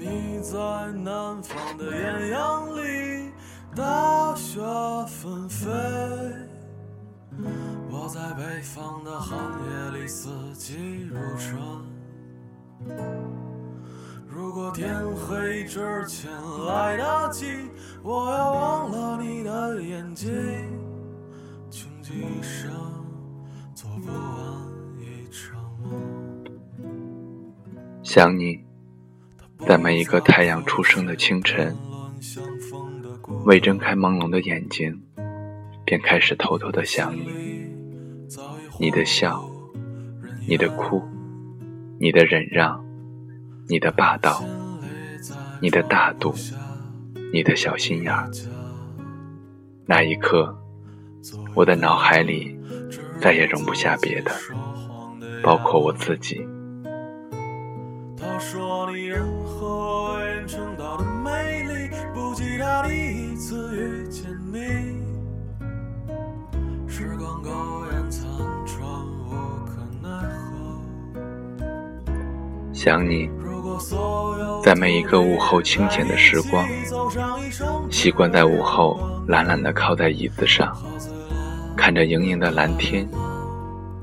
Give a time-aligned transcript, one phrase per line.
[0.00, 0.56] 你在
[1.04, 3.30] 南方的艳阳里，
[3.76, 4.58] 大雪
[5.06, 5.68] 纷飞；
[7.90, 11.60] 我在北方的寒夜里，四季如春。
[14.26, 16.32] 如果天黑之前
[16.66, 17.68] 来得及，
[18.02, 20.32] 我要忘了你的眼睛，
[21.70, 22.70] 穷极一生
[23.74, 25.92] 做不完一场梦。
[28.02, 28.69] 想你。
[29.66, 31.76] 在每一个太阳初升的清晨，
[33.44, 35.00] 未睁开朦胧的眼睛，
[35.84, 37.28] 便开始偷偷的想你。
[38.78, 39.44] 你的笑，
[40.48, 41.02] 你的哭，
[41.98, 42.84] 你的忍让，
[43.68, 44.42] 你的霸道，
[45.60, 46.34] 你的大度，
[47.32, 48.30] 你的小心眼儿。
[49.86, 50.56] 那一刻，
[51.54, 52.58] 我的脑海里
[53.20, 54.32] 再也容不下别的，
[55.42, 56.44] 包括我自己。
[58.20, 62.92] 他说你任何未曾到的美丽，不记他第
[63.32, 64.58] 一次遇见你。
[66.86, 67.50] 时光苟
[67.90, 68.28] 延残
[68.66, 68.82] 喘，
[69.24, 69.30] 无
[69.64, 70.10] 可奈
[70.50, 72.04] 何。
[72.74, 73.30] 想你，
[74.62, 76.68] 在每一个午后清浅的时光，
[77.90, 80.76] 习惯在午后懒懒地靠在椅子上，
[81.74, 83.08] 看着盈盈的蓝天，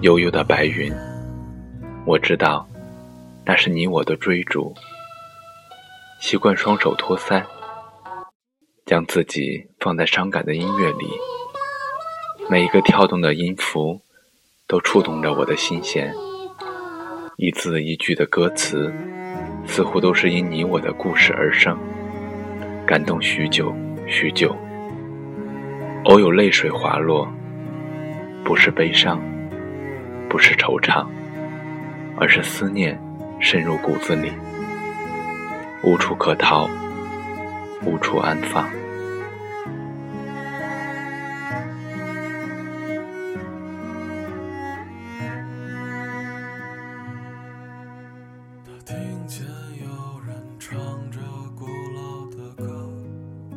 [0.00, 0.92] 悠悠的白云。
[2.04, 2.66] 我知道。
[3.44, 4.72] 那是你我的追逐，
[6.20, 7.42] 习惯双手托腮，
[8.86, 11.08] 将自己放在伤感的音乐里，
[12.48, 14.00] 每一个跳动的音符
[14.68, 16.14] 都触动着我的心弦，
[17.38, 18.92] 一字一句的歌词
[19.66, 21.76] 似乎都是因你我的故事而生，
[22.86, 23.74] 感动许久
[24.06, 24.56] 许久，
[26.04, 27.26] 偶有泪水滑落，
[28.44, 29.20] 不是悲伤，
[30.28, 31.04] 不是惆怅，
[32.16, 32.96] 而是思念。
[33.40, 34.30] 深入骨子里，
[35.82, 36.68] 无处可逃，
[37.84, 38.70] 无处安放。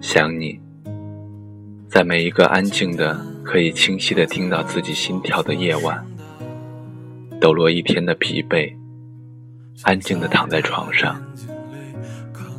[0.02, 0.60] 想你，
[1.90, 6.06] 在每一个安静的、可以清晰的听到自己心跳的夜晚，
[7.42, 8.83] 抖落一天的疲惫。
[9.82, 11.20] 安静地躺在床上，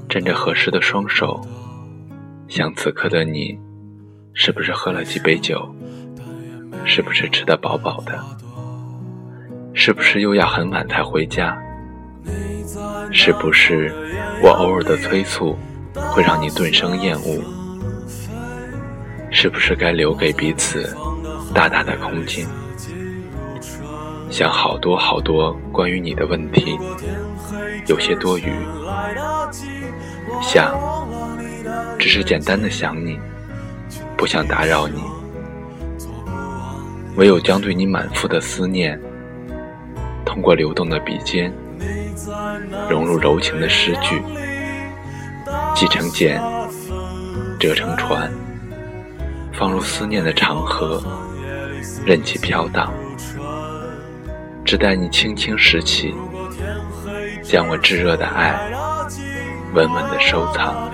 [0.08, 1.40] 枕着合适的双手，
[2.48, 3.58] 想此刻的你，
[4.34, 5.74] 是不是喝了几杯酒？
[6.84, 8.22] 是不是吃得饱饱的？
[9.72, 11.56] 是不是又要很晚才回家？
[13.10, 13.92] 是不是
[14.42, 15.56] 我偶尔的催促
[15.94, 17.42] 会让你顿生厌恶？
[19.30, 20.94] 是不是该留给彼此
[21.54, 22.46] 大大的空间？
[24.30, 26.78] 想好多好多关于你的问题，
[27.86, 28.52] 有些多余。
[30.42, 30.74] 想，
[31.98, 33.18] 只是简单的想你，
[34.16, 35.00] 不想打扰你。
[37.16, 39.00] 唯有将对你满腹的思念，
[40.24, 41.52] 通过流动的笔尖，
[42.90, 44.20] 融入柔情的诗句，
[45.76, 46.42] 系成茧，
[47.60, 48.28] 折成船，
[49.52, 51.00] 放入思念的长河，
[52.04, 52.92] 任其飘荡。
[54.64, 56.14] 只待你轻轻拾起，
[57.42, 58.58] 将我炙热的爱
[59.74, 60.90] 稳稳的收藏。